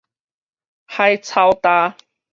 [0.87, 1.93] 海草礁